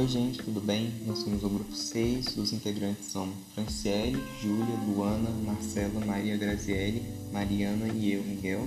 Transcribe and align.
Oi 0.00 0.08
gente, 0.08 0.42
tudo 0.42 0.62
bem? 0.62 0.94
Nós 1.06 1.18
somos 1.18 1.44
o 1.44 1.48
grupo 1.50 1.76
6, 1.76 2.38
os 2.38 2.54
integrantes 2.54 3.12
são 3.12 3.30
Franciele, 3.54 4.18
Júlia, 4.40 4.74
Luana, 4.86 5.28
Marcela, 5.44 6.02
Maria 6.06 6.38
Graziele, 6.38 7.02
Mariana 7.30 7.86
e 7.88 8.14
eu, 8.14 8.22
Miguel. 8.22 8.66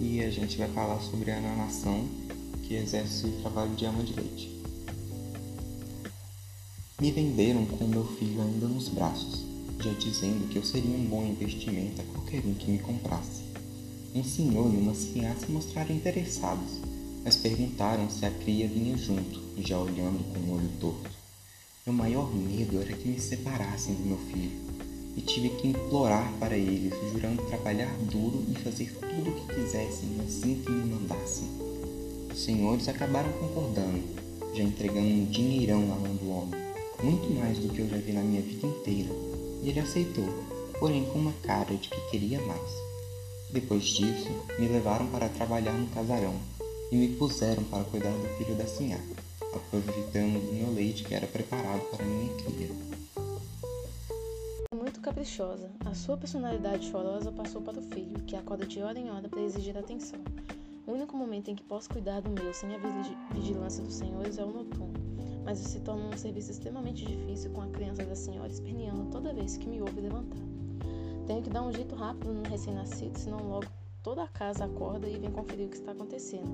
E 0.00 0.24
a 0.24 0.28
gente 0.28 0.58
vai 0.58 0.68
falar 0.70 0.98
sobre 1.02 1.30
a 1.30 1.40
nação 1.40 2.08
que 2.64 2.74
exerce 2.74 3.26
o 3.26 3.32
trabalho 3.42 3.76
de 3.76 3.84
ama 3.86 4.02
de 4.02 4.12
leite. 4.14 4.60
Me 7.00 7.12
venderam 7.12 7.64
com 7.64 7.86
meu 7.86 8.04
filho 8.04 8.42
ainda 8.42 8.66
nos 8.66 8.88
braços, 8.88 9.44
já 9.78 9.92
dizendo 9.92 10.48
que 10.48 10.58
eu 10.58 10.64
seria 10.64 10.96
um 10.96 11.04
bom 11.04 11.24
investimento 11.26 12.02
a 12.02 12.04
qualquer 12.12 12.44
um 12.44 12.54
que 12.54 12.72
me 12.72 12.80
comprasse. 12.80 13.44
Um 14.12 14.24
senhor 14.24 14.74
e 14.74 14.78
uma 14.78 14.96
senhora 14.96 15.38
se 15.38 15.48
mostraram 15.48 15.94
interessados, 15.94 16.80
mas 17.26 17.34
perguntaram 17.34 18.08
se 18.08 18.24
a 18.24 18.30
cria 18.30 18.68
vinha 18.68 18.96
junto, 18.96 19.42
já 19.58 19.76
olhando 19.76 20.22
com 20.32 20.38
o 20.48 20.54
olho 20.54 20.70
torto. 20.80 21.10
Meu 21.84 21.92
maior 21.92 22.32
medo 22.32 22.80
era 22.80 22.92
que 22.92 23.08
me 23.08 23.18
separassem 23.18 23.96
do 23.96 24.02
meu 24.06 24.18
filho, 24.30 24.52
e 25.16 25.20
tive 25.20 25.48
que 25.48 25.66
implorar 25.66 26.32
para 26.38 26.56
eles, 26.56 26.94
jurando 27.12 27.42
trabalhar 27.48 27.92
duro 28.12 28.44
e 28.48 28.54
fazer 28.62 28.92
tudo 29.00 29.30
o 29.30 29.34
que 29.34 29.54
quisessem 29.56 30.08
assim 30.24 30.62
que 30.62 30.70
me 30.70 30.94
mandassem. 30.94 31.48
Os 32.32 32.44
senhores 32.44 32.86
acabaram 32.86 33.32
concordando, 33.32 34.04
já 34.54 34.62
entregando 34.62 35.08
um 35.08 35.24
dinheirão 35.24 35.80
na 35.80 35.96
mão 35.96 36.14
do 36.14 36.30
homem 36.30 36.66
muito 37.02 37.28
mais 37.34 37.58
do 37.58 37.68
que 37.70 37.80
eu 37.80 37.88
já 37.88 37.96
vi 37.96 38.12
na 38.12 38.22
minha 38.22 38.40
vida 38.40 38.68
inteira, 38.68 39.10
e 39.64 39.68
ele 39.68 39.80
aceitou, 39.80 40.28
porém 40.78 41.04
com 41.06 41.18
uma 41.18 41.34
cara 41.42 41.74
de 41.74 41.88
que 41.88 42.00
queria 42.08 42.40
mais. 42.42 42.70
Depois 43.50 43.82
disso, 43.82 44.30
me 44.60 44.68
levaram 44.68 45.06
para 45.08 45.28
trabalhar 45.28 45.72
no 45.72 45.88
casarão 45.88 46.55
e 46.90 46.96
me 46.96 47.08
puseram 47.16 47.64
para 47.64 47.84
cuidar 47.84 48.10
do 48.10 48.28
filho 48.36 48.56
da 48.56 48.66
sinhá, 48.66 48.98
aproveitando 49.54 50.44
do 50.44 50.52
meu 50.52 50.72
leite 50.72 51.04
que 51.04 51.14
era 51.14 51.26
preparado 51.26 51.80
para 51.90 52.04
minha 52.04 52.34
cria. 52.34 52.68
Muito 54.74 55.00
caprichosa, 55.00 55.70
a 55.84 55.94
sua 55.94 56.16
personalidade 56.16 56.90
chorosa 56.90 57.32
passou 57.32 57.62
para 57.62 57.78
o 57.78 57.82
filho, 57.82 58.22
que 58.26 58.36
acorda 58.36 58.66
de 58.66 58.82
hora 58.82 58.98
em 58.98 59.10
hora 59.10 59.28
para 59.28 59.40
exigir 59.40 59.76
atenção. 59.76 60.20
O 60.86 60.92
único 60.92 61.16
momento 61.16 61.50
em 61.50 61.54
que 61.54 61.62
posso 61.62 61.88
cuidar 61.88 62.20
do 62.20 62.30
meu 62.30 62.54
sem 62.54 62.74
a 62.74 62.78
vigilância 63.32 63.82
dos 63.82 63.94
senhores 63.94 64.38
é 64.38 64.44
o 64.44 64.52
noturno 64.52 65.06
mas 65.46 65.60
se 65.60 65.78
torna 65.78 66.08
um 66.08 66.18
serviço 66.18 66.50
extremamente 66.50 67.06
difícil 67.06 67.52
com 67.52 67.62
a 67.62 67.68
criança 67.68 68.04
da 68.04 68.16
senhora 68.16 68.50
esperneando 68.50 69.08
toda 69.12 69.32
vez 69.32 69.56
que 69.56 69.68
me 69.68 69.80
ouve 69.80 70.00
levantar. 70.00 70.42
Tenho 71.24 71.40
que 71.40 71.50
dar 71.50 71.62
um 71.62 71.72
jeito 71.72 71.94
rápido 71.94 72.34
no 72.34 72.42
recém-nascido, 72.42 73.16
senão 73.16 73.38
logo 73.48 73.66
toda 74.06 74.22
a 74.22 74.28
casa 74.28 74.66
acorda 74.66 75.08
e 75.08 75.18
vem 75.18 75.32
conferir 75.32 75.66
o 75.66 75.68
que 75.68 75.74
está 75.74 75.90
acontecendo. 75.90 76.48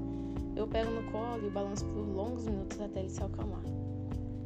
Eu 0.57 0.67
pego 0.67 0.91
no 0.91 1.03
colo 1.13 1.47
e 1.47 1.51
balanço 1.51 1.85
por 1.85 1.99
longos 1.99 2.47
minutos 2.47 2.81
até 2.81 3.01
ele 3.01 3.11
se 3.11 3.23
acalmar. 3.23 3.63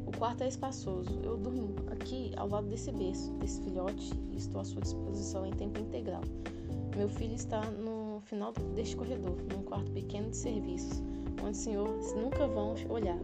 O 0.05 0.11
quarto 0.17 0.43
é 0.43 0.49
espaçoso. 0.49 1.17
Eu 1.23 1.37
durmo 1.37 1.73
aqui 1.89 2.33
ao 2.35 2.49
lado 2.49 2.67
desse 2.67 2.91
berço, 2.91 3.31
desse 3.35 3.61
filhote, 3.61 4.11
e 4.29 4.35
estou 4.35 4.59
à 4.59 4.65
sua 4.65 4.81
disposição 4.81 5.45
em 5.45 5.53
tempo 5.53 5.79
integral. 5.79 6.19
Meu 6.97 7.07
filho 7.07 7.33
está 7.33 7.61
no 7.71 8.19
final 8.25 8.51
deste 8.75 8.97
corredor, 8.97 9.37
num 9.53 9.63
quarto 9.63 9.89
pequeno 9.91 10.29
de 10.29 10.35
serviços, 10.35 11.01
onde 11.41 11.51
os 11.51 11.57
senhores 11.59 12.13
nunca 12.13 12.45
vão 12.45 12.75
olhar. 12.89 13.19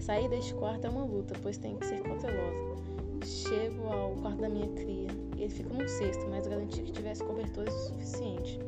Sair 0.00 0.30
deste 0.30 0.54
quarto 0.54 0.86
é 0.86 0.88
uma 0.88 1.04
luta, 1.04 1.34
pois 1.42 1.58
tem 1.58 1.76
que 1.76 1.84
ser 1.84 2.00
cautelosa. 2.00 2.78
Chego 3.26 3.88
ao 3.88 4.12
quarto 4.22 4.40
da 4.40 4.48
minha 4.48 4.68
cria. 4.68 5.08
Ele 5.36 5.50
fica 5.50 5.74
num 5.74 5.86
cesto, 5.86 6.26
mas 6.30 6.46
garanti 6.46 6.80
que 6.80 6.92
tivesse 6.92 7.22
cobertores 7.22 7.74
o 7.74 7.88
suficiente. 7.88 8.58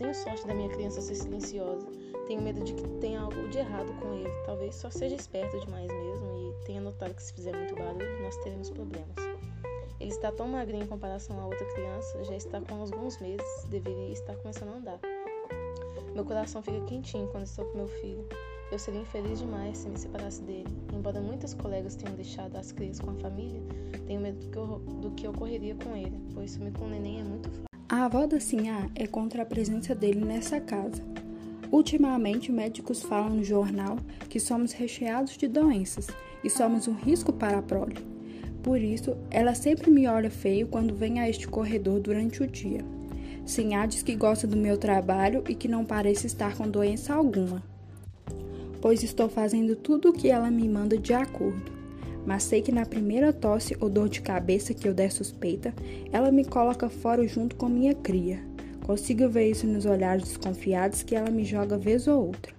Eu 0.00 0.04
tenho 0.04 0.14
sorte 0.14 0.46
da 0.46 0.54
minha 0.54 0.70
criança 0.70 0.98
ser 1.02 1.14
silenciosa. 1.14 1.86
Tenho 2.26 2.40
medo 2.40 2.64
de 2.64 2.72
que 2.72 2.88
tenha 3.00 3.20
algo 3.20 3.46
de 3.48 3.58
errado 3.58 3.92
com 4.00 4.14
ele. 4.14 4.30
Talvez 4.46 4.74
só 4.74 4.88
seja 4.88 5.14
esperto 5.14 5.60
demais 5.60 5.92
mesmo 5.92 6.38
e 6.38 6.64
tenha 6.64 6.80
notado 6.80 7.12
que 7.12 7.22
se 7.22 7.34
fizer 7.34 7.54
muito 7.54 7.74
barulho, 7.74 8.22
nós 8.22 8.34
teremos 8.38 8.70
problemas. 8.70 9.14
Ele 10.00 10.10
está 10.10 10.32
tão 10.32 10.48
magrinho 10.48 10.84
em 10.84 10.86
comparação 10.86 11.38
a 11.38 11.44
outra 11.44 11.66
criança, 11.74 12.24
já 12.24 12.34
está 12.34 12.62
com 12.62 12.76
alguns 12.76 13.18
meses, 13.18 13.64
deveria 13.68 14.10
estar 14.10 14.34
começando 14.36 14.70
a 14.70 14.76
andar. 14.76 15.00
Meu 16.14 16.24
coração 16.24 16.62
fica 16.62 16.80
quentinho 16.86 17.28
quando 17.28 17.44
estou 17.44 17.66
com 17.66 17.76
meu 17.76 17.88
filho. 17.88 18.26
Eu 18.72 18.78
seria 18.78 19.02
infeliz 19.02 19.40
demais 19.40 19.76
se 19.76 19.88
me 19.90 19.98
separasse 19.98 20.40
dele. 20.44 20.74
Embora 20.94 21.20
muitos 21.20 21.52
colegas 21.52 21.94
tenham 21.94 22.16
deixado 22.16 22.56
as 22.56 22.72
crias 22.72 23.00
com 23.00 23.10
a 23.10 23.14
família, 23.16 23.60
tenho 24.06 24.22
medo 24.22 24.38
do 24.38 24.48
que, 24.48 24.92
do 24.94 25.10
que 25.10 25.28
ocorreria 25.28 25.74
com 25.74 25.94
ele, 25.94 26.18
pois 26.32 26.52
sumir 26.52 26.72
com 26.72 26.86
o 26.86 26.88
neném 26.88 27.20
é 27.20 27.22
muito 27.22 27.50
fácil. 27.50 27.69
A 27.90 28.04
avó 28.04 28.24
da 28.24 28.38
Sinhá 28.38 28.88
é 28.94 29.04
contra 29.04 29.42
a 29.42 29.44
presença 29.44 29.96
dele 29.96 30.24
nessa 30.24 30.60
casa. 30.60 31.02
Ultimamente, 31.72 32.52
médicos 32.52 33.02
falam 33.02 33.30
no 33.30 33.42
jornal 33.42 33.98
que 34.28 34.38
somos 34.38 34.70
recheados 34.70 35.36
de 35.36 35.48
doenças 35.48 36.06
e 36.44 36.48
somos 36.48 36.86
um 36.86 36.94
risco 36.94 37.32
para 37.32 37.58
a 37.58 37.62
prole. 37.62 37.96
Por 38.62 38.80
isso, 38.80 39.16
ela 39.28 39.56
sempre 39.56 39.90
me 39.90 40.06
olha 40.06 40.30
feio 40.30 40.68
quando 40.68 40.94
vem 40.94 41.18
a 41.18 41.28
este 41.28 41.48
corredor 41.48 41.98
durante 41.98 42.44
o 42.44 42.46
dia. 42.46 42.84
Sinhá 43.44 43.86
diz 43.86 44.04
que 44.04 44.14
gosta 44.14 44.46
do 44.46 44.56
meu 44.56 44.78
trabalho 44.78 45.42
e 45.48 45.54
que 45.56 45.66
não 45.66 45.84
parece 45.84 46.28
estar 46.28 46.56
com 46.56 46.68
doença 46.68 47.12
alguma 47.12 47.60
pois 48.80 49.02
estou 49.02 49.28
fazendo 49.28 49.76
tudo 49.76 50.08
o 50.08 50.12
que 50.12 50.28
ela 50.28 50.50
me 50.50 50.68
manda 50.68 50.96
de 50.96 51.12
acordo. 51.12 51.79
Mas 52.26 52.42
sei 52.42 52.62
que 52.62 52.72
na 52.72 52.84
primeira 52.84 53.32
tosse 53.32 53.76
ou 53.80 53.88
dor 53.88 54.08
de 54.08 54.20
cabeça 54.20 54.74
que 54.74 54.86
eu 54.86 54.94
der 54.94 55.10
suspeita, 55.10 55.74
ela 56.12 56.30
me 56.30 56.44
coloca 56.44 56.88
fora 56.88 57.26
junto 57.26 57.56
com 57.56 57.68
minha 57.68 57.94
cria. 57.94 58.40
Consigo 58.84 59.28
ver 59.28 59.50
isso 59.50 59.66
nos 59.66 59.86
olhares 59.86 60.24
desconfiados 60.24 61.02
que 61.02 61.14
ela 61.14 61.30
me 61.30 61.44
joga 61.44 61.78
vez 61.78 62.06
ou 62.08 62.26
outra. 62.26 62.52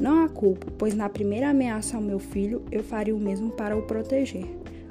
Não 0.00 0.24
a 0.24 0.28
culpo, 0.28 0.70
pois 0.78 0.94
na 0.94 1.08
primeira 1.08 1.50
ameaça 1.50 1.96
ao 1.96 2.02
meu 2.02 2.18
filho 2.18 2.62
eu 2.72 2.82
faria 2.82 3.14
o 3.14 3.20
mesmo 3.20 3.50
para 3.50 3.76
o 3.76 3.82
proteger. 3.82 4.46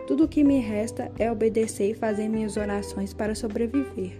Tudo 0.05 0.23
o 0.23 0.27
que 0.27 0.43
me 0.43 0.59
resta 0.59 1.11
é 1.17 1.31
obedecer 1.31 1.91
e 1.91 1.95
fazer 1.95 2.27
minhas 2.27 2.57
orações 2.57 3.13
para 3.13 3.35
sobreviver. 3.35 4.17